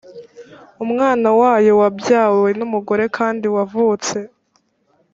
[0.83, 4.17] umwana wayo wabyawe n’umugore kandi wavutse